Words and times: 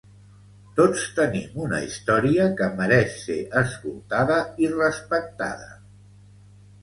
Tots 0.77 1.01
tenim 1.17 1.59
una 1.65 1.81
història 1.87 2.47
que 2.61 2.69
mereix 2.79 3.19
ser 3.25 3.37
escoltada 3.61 4.39
i 4.65 4.71
respectada. 4.77 5.69